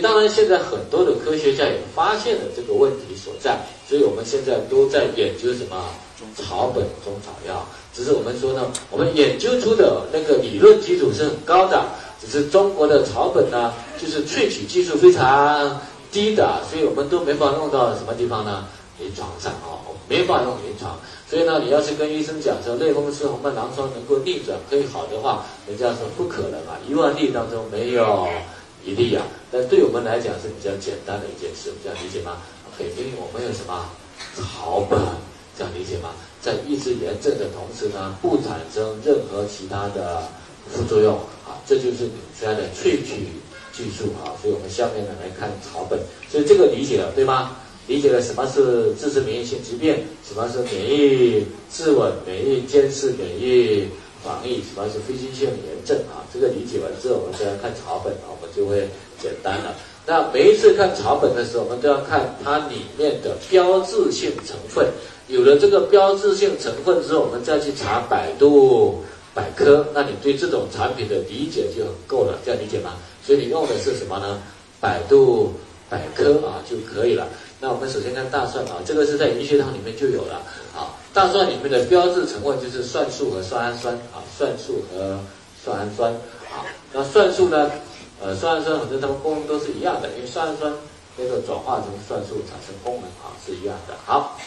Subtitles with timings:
[0.00, 3.58] 当然现在很多的科学家也发现了这个问题所在，
[3.88, 5.84] 所以我们现在都在研究什么
[6.36, 7.66] 草本中草药。
[7.94, 11.84] 只是我们说呢，我们研究出的那个理论基础是很高的，
[12.20, 15.80] 只是中国的草本呢，就是萃取技术非常
[16.12, 18.66] 低的，所以我们都没法用到什么地方呢？
[19.00, 20.98] 临床上啊，没法用临床。
[21.28, 28.26] 所以呢，你要是跟医生讲说类风湿红斑狼疮能够逆转可以好的话，人家说不可能啊，一万例当中没有
[28.88, 29.26] 一例啊。
[29.50, 32.38] 但对我们来讲是比较简单的一件事，这样理解吗？
[32.76, 33.90] 肯定我们有什么
[34.34, 34.98] 草本，
[35.56, 36.10] 这样理解吗？
[36.40, 40.22] 在抑制炎症的同时呢，不产生任何其他的
[40.70, 43.26] 副作用啊，这就是你家的萃取
[43.72, 44.38] 技术啊。
[44.40, 45.98] 所以我们下面呢来看草本，
[46.30, 47.56] 所以这个理解了对吗？
[47.88, 53.88] 理解了什么是自身免疫性疾病，什么是免疫自稳、免疫监视、免疫
[54.22, 56.26] 防疫，什么是非侵性炎症啊？
[56.32, 58.88] 这个理解完之后，我们再来看草本啊，我们就会
[59.20, 59.74] 简单了。
[60.06, 64.86] 那每一次看草本的时候，我们都要看它里面的标志性成分。
[65.28, 72.94] 有了这个标志性成分之后，我们再去查百度百科，那你对这种产品的理解就很够了，这样理解吗？
[73.24, 74.40] 所以你用的是什么呢？
[74.80, 75.52] 百度
[75.90, 77.28] 百科啊就可以了。
[77.60, 80.36] 那我们首先看大蒜啊，这个是在医学堂里面就有了
[80.74, 80.96] 啊。
[81.14, 85.18] 大蒜里面的标志成分就是蒜素和蒜氨酸啊，蒜素和
[85.64, 86.62] 蒜氨酸啊。
[86.92, 87.70] 那蒜素呢，
[88.20, 90.72] 呃，蒜氨酸反正它们功能都是一样的，因为蒜氨酸
[91.16, 93.94] 那个转化成蒜素产生功能啊是一样的。
[94.04, 94.38] 好，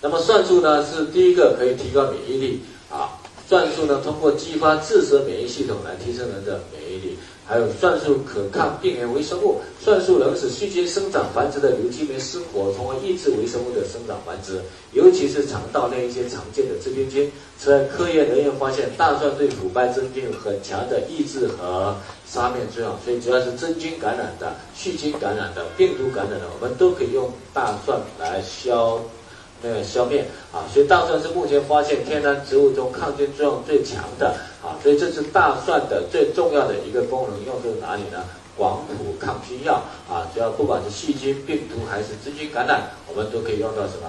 [0.00, 7.18] 那么蒜素呢是第一个可以提高免疫力啊，蒜素呢通过激发自身免疫系统来提升人的免疫力。
[7.46, 17.30] 还有蒜素可抗病原微生物，蒜素能使细菌生长繁殖的有机酶失活，从而抑制微生物的生长繁殖，尤其是肠道内一些常见的致病菌。
[17.58, 21.94] 此外，科研人员发现大蒜对腐败真菌有很强的抑制和
[22.26, 28.98] 杀灭作用，所以只要是真菌感染的、细菌感染的、病毒感染的，我们都可以用大蒜来消。
[29.64, 38.22] 那个消灭啊，所以大蒜是目前发现天然植物中抗菌作用最强的啊，所以这是大蒜的最重要的一个功能，用在哪里呢？
[38.56, 44.08] 广谱抗菌药啊，只要不管是细菌、病毒还是真菌感染，我们都可以用到什么？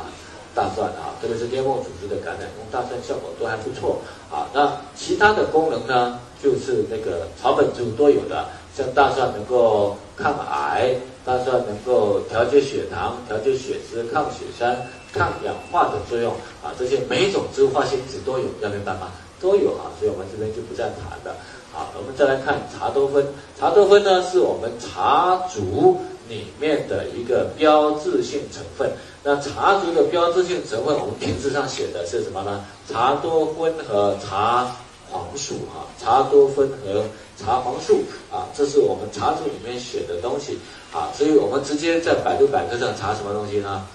[0.53, 3.99] 大蒜啊，特别是黏膜组织的感染，用大蒜效果都还不错
[4.31, 4.47] 啊。
[4.53, 8.45] 那其他的功能呢，就是那个草本植物都有的，
[8.77, 10.95] 像大蒜能够抗癌，
[11.25, 14.77] 大蒜能够调节血糖、调节血脂、抗血栓。
[15.15, 19.11] 抗氧化的作用啊，这些每一种植物化学因子都有，要明白吗？
[19.39, 21.35] 都有啊，所以我们这边就不再谈了。
[21.71, 23.25] 好，我们再来看茶多酚。
[23.57, 28.91] 茶多酚呢，是我们茶竹里面的一个标志性成分。
[29.23, 32.63] 那茶竹的标志性成分，我们瓶子上写的是什么呢？
[32.91, 34.75] 茶多酚和茶
[35.09, 37.03] 黄素啊，茶多酚和
[37.37, 40.59] 茶黄素啊，这是我们茶竹里面写的东西
[40.91, 43.85] 啊，所以我们直接在百度百科上查什么东西呢？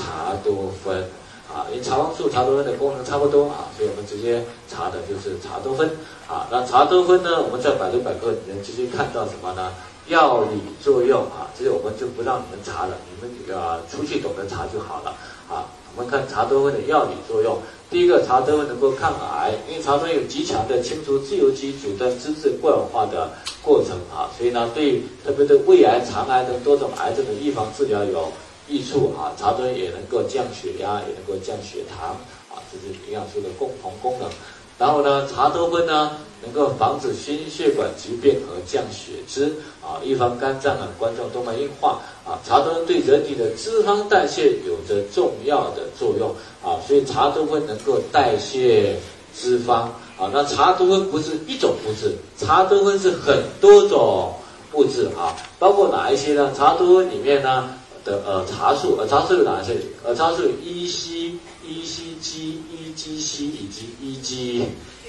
[0.00, 1.04] 茶多酚
[1.52, 5.90] 啊，因为茶黄素、茶多酚的功能差不多啊，所以我们直接查的就是茶多酚
[6.26, 6.46] 啊。
[6.50, 9.72] 那茶多酚呢，我们在百度百科里面直接看到什么呢？
[10.06, 15.14] 药理作用啊，这些我们就不让你们查了，你们啊出去懂得查就好了
[15.48, 15.66] 啊。
[15.94, 17.58] 我们看茶多酚的药理作用，
[17.90, 28.32] 第一个，茶多酚能够抗癌，因为茶多酚有极强的清除自由基、阻断脂质过氧化的过程啊，所以呢，对特别对胃癌、肠癌等多种癌症的预防治疗有。
[28.70, 32.10] 益处啊，茶多酚也能够降血压，也能够降血糖
[32.48, 34.30] 啊，这是营养素的共同功能。
[34.78, 42.38] 然后呢，茶多酚呢能够防止心血管疾病和降血脂啊，预防肝脏啊、冠状动脉硬化啊。
[42.46, 46.30] 茶多酚对人体的脂肪代谢有着重要的作用
[46.62, 48.96] 啊，所以茶多酚能够代谢
[49.34, 50.30] 脂肪啊。
[50.32, 54.32] 那茶多酚不是一种物质，茶多酚是很多种
[54.72, 56.52] 物质啊，包括哪一些呢？
[56.56, 57.74] 茶多酚里面呢？
[58.04, 59.76] 的呃茶素，呃茶素有哪些？
[60.04, 61.34] 呃茶素有 E C
[61.66, 64.64] E C G E G C 以及 E G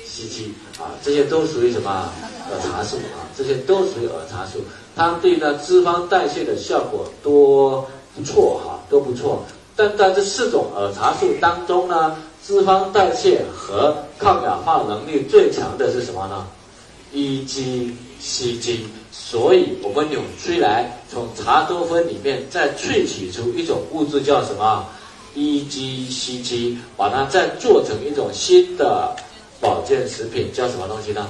[0.06, 2.10] C G 啊，这些都属于什么？
[2.50, 4.60] 呃茶素啊，这些都属于耳茶素，
[4.96, 9.44] 它对呢脂肪代谢的效果都不错哈，都不错。
[9.76, 16.46] 但在这四种耳茶素当中呢，脂肪代谢和抗氧化能力最强的是什么呢
[17.14, 18.86] ？E G C G。
[19.12, 24.86] 所以，我们扭曲来从茶多酚里面再萃取出一种物质，叫什么
[25.36, 29.16] ？EGCG，把它再做成一种新的
[29.60, 31.28] 保健食品，叫什么东西呢？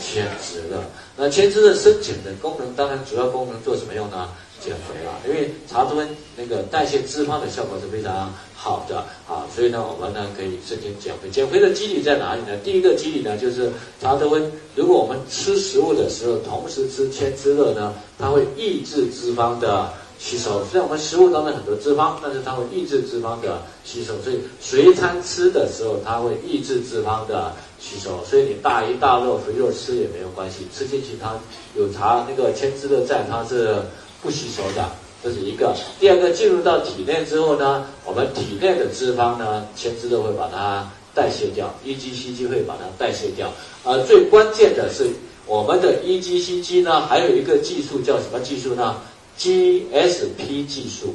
[0.00, 0.82] 千姿乐。
[1.16, 4.28] 那千滋的深浅的功能，当然主要功能做什么用呢？
[4.64, 6.08] 减肥啊，因为茶多酚
[6.38, 11.28] 那个代谢脂肪的效果是非常好的啊，所以呢，我们呢可以申请减肥。
[11.28, 12.56] 减肥的机理在哪里呢？
[12.64, 13.70] 第一个机理呢，就是
[14.00, 20.64] 茶多酚，如果我们吃食物的时候同时吃千滋乐呢，它会抑制脂肪的吸收。
[20.64, 28.24] 虽然我们食物当中很多脂肪，但是它会抑制脂肪的吸收，所以随餐吃的时候，它会抑制脂肪的吸收。
[28.24, 31.34] 所以你大鱼大肉、肥肉吃也没有关系，吃进去它
[31.76, 33.82] 有茶那个千滋乐在，它是。
[34.24, 34.90] 不吸收的，
[35.22, 35.76] 这是一个。
[36.00, 43.52] 第二个，进入到体内之后呢，我们体内的脂肪呢，前肢都会把它代谢掉，EGCG 会把它代谢掉。
[43.84, 45.10] 而最关键的是，
[45.44, 48.96] 我们的 EGCG 呢，还有一个技术叫什么技术呢
[49.38, 51.14] ？GSP 技术。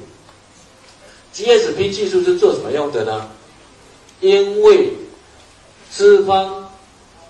[1.34, 3.28] GSP 技术是做什么用的呢？
[4.22, 4.94] 因为
[5.92, 6.64] 脂肪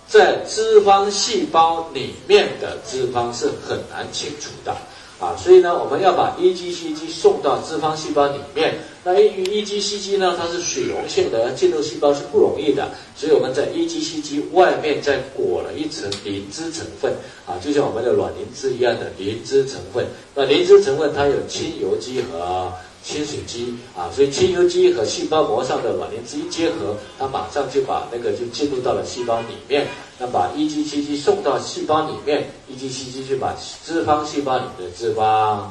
[0.10, 4.76] 在脂肪细胞里面的脂肪是很难清除的。
[5.20, 8.76] 啊，所以呢，我们要把 EGCG 送到脂肪细胞里面。
[9.04, 12.90] 那 EGCG 呢，它是水溶性的，进入细胞是不容易的。
[13.18, 17.12] 所以我们在 EGCG 外面再裹了一层磷脂成分，
[17.46, 20.06] 啊，就像我们的卵磷脂一样的磷脂成分。
[20.34, 22.72] 那磷脂成分它有亲油基和
[23.10, 29.88] 亲水机，啊，所以亲油基和细胞膜上的卵磷脂一结合，它马上就把那个就进入到了细胞里面。
[30.20, 35.62] 那把 EGCG 送到细胞里面，EGCG 就把脂肪细胞里的脂肪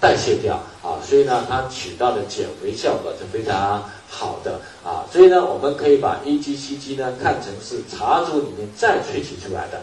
[0.00, 5.04] 代谢掉啊，所以呢，它起到的减肥效果是非常好的啊。
[5.12, 9.82] 所以呢，我们可以把 EGCG 呢看成是茶珠里面再萃取出来的。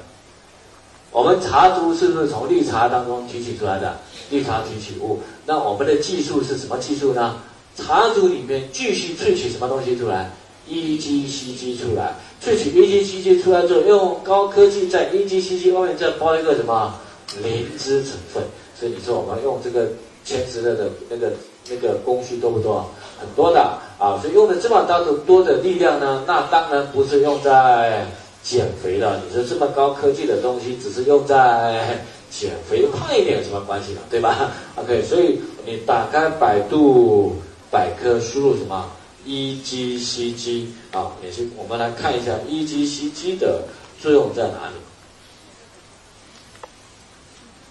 [1.15, 3.95] 我们茶珠是不是从绿茶当中提取出来的？
[4.29, 5.21] 绿茶提取物。
[5.45, 7.37] 那我们的技术是什么技术呢？
[7.73, 10.29] 茶珠里面继续萃取什么东西出来
[10.69, 12.15] ？EGCG 出来。
[12.43, 16.93] 萃取 EGCG 出来之后，用高科技在 EGCG 外面再包一个什么
[17.41, 18.43] 磷脂成分，
[18.77, 19.87] 所以你说我们用这个
[20.25, 21.31] 千滋乐的那个
[21.69, 22.85] 那个工序多不多？
[23.17, 23.61] 很多的
[23.97, 28.05] 啊，所以用了这么大的多的力量呢，那当然不是用在
[28.45, 29.19] 减肥了。
[29.25, 34.01] 你说这么高科技的东西，只是用在减肥胖一点有什么关系呢？
[34.07, 37.37] 对吧？OK，所以你打开百度
[37.71, 38.91] 百科，输入什么
[39.25, 43.63] ？EGCG 啊，也是我们来看一下 EGCG 的
[43.99, 44.75] 作用在哪里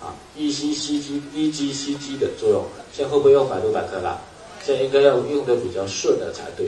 [0.03, 4.21] 啊？EGCG EGCG 的作用，现在会不会用百度百科了？
[4.65, 6.67] 现在应该要用的比较顺的才对。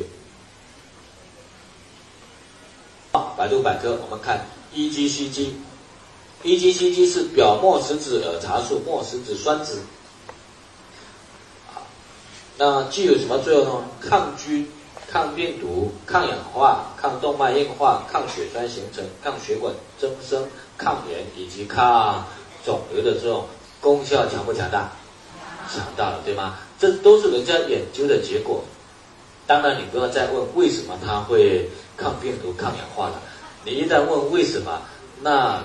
[3.37, 9.79] 百度百科，我们看 EGCG，EGCG 是表末石子儿茶素末石子酸酯，
[12.59, 13.85] 那具有什么作用呢？
[14.01, 14.71] 抗菌。
[15.09, 22.27] 抗病毒、抗氧化、抗动脉硬化、抗血栓形成、抗血管增生、抗炎以及抗
[22.65, 23.47] 肿瘤的这种
[23.81, 24.91] 功效强不强大？
[25.73, 26.59] 强大了，对吗？
[26.77, 28.65] 这都是人家研究的结果。
[29.47, 33.23] 当然，你不要再问为什么它会抗病毒、抗氧化了。
[33.65, 34.83] 你一旦问为什么，
[35.23, 35.63] 那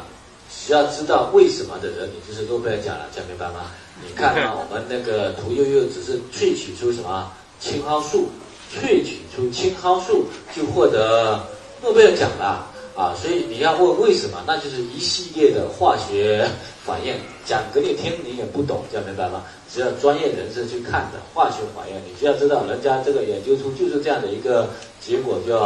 [0.49, 3.71] 需要知道为什么的人，你就是诺贝尔奖了，讲明白吗？
[4.05, 8.29] 你看啊，我们那个屠呦呦只是萃取出什么青蒿素。
[8.73, 11.45] 萃取出青蒿素就获得
[11.81, 13.15] 诺贝尔奖了啊！
[13.15, 16.47] 所以你要问为什么，那就是一系列的化学
[16.83, 17.15] 反应，
[17.45, 19.43] 讲给你听你也不懂，这样明白吗？
[19.73, 24.67] 只要专业人士去看的化学反应，你只要知道人家这个研究出就是这样的一个
[24.99, 25.57] 结果就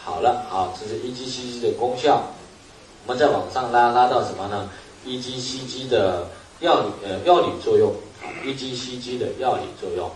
[0.00, 0.72] 好了啊！
[0.78, 2.22] 这是 EGCG 的功效，
[3.06, 4.70] 我们再往上拉拉到什么呢
[5.04, 6.28] ？EGCG 的
[6.60, 7.92] 药理呃药理作用
[8.44, 10.08] ，EGCG 的药理作用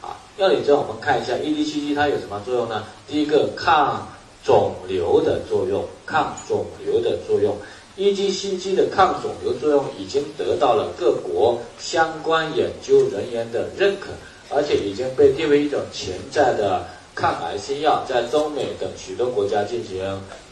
[0.00, 0.16] 啊。
[0.38, 2.84] 药理作用，我们看一下 EGCG 它有什么作用呢？
[3.06, 4.08] 第一个，抗
[4.46, 7.56] 肿瘤的作用，抗肿瘤的作用。
[7.98, 14.10] EGCG 的抗肿瘤作用已经得到了各国相关研究人员的认可，
[14.54, 16.84] 而且已经被列为一种潜在的
[17.14, 19.96] 抗癌新药，在中美等许多国家进行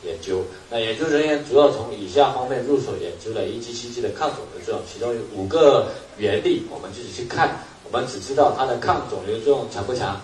[0.02, 0.42] 研究。
[0.70, 5.86] 那研究人员主要从以下方面入手研究了 EGCG 的抗肿瘤作用，其中有五个
[6.16, 7.60] 原理，我们自己去看。
[7.84, 10.18] 我们只知道它的抗肿瘤作用强不强？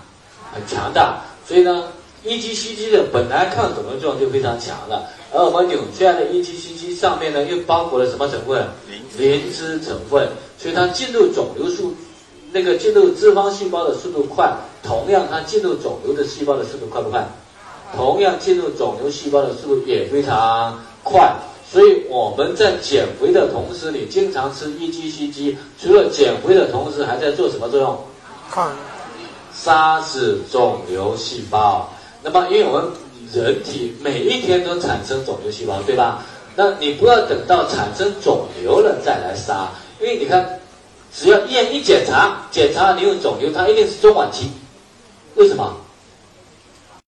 [0.53, 1.23] 很强大。
[1.47, 1.93] 所以呢
[2.25, 8.67] ，EGCG 的本来抗肿瘤作用就非常强了，而我们纽崔的 EGCG 上面呢又包裹了什么成分？
[9.19, 10.29] 磷脂成分。
[10.59, 11.95] 所以它进入肿瘤速，
[12.53, 17.27] 那个进入脂肪细胞的速度快，同样它进入肿瘤的细胞的速度快不快？
[17.97, 21.35] 同样进入肿瘤细胞的速度也非常快。
[21.73, 27.99] 所以我们在减肥的同时，你经常吃 EGCG，除了减肥的同时，还在做什么作用？
[28.51, 28.71] 抗
[29.55, 31.89] 杀死肿瘤细胞。
[32.23, 32.91] 那么，因为我们
[33.33, 36.25] 人体每一天都产生肿瘤细胞，对吧？
[36.57, 40.61] 那你不要等到产生肿瘤了再来杀，因为你看，
[41.15, 44.51] 只要医院一检查，检查你有肿瘤，它一定是中晚期。
[45.37, 45.77] 为什么？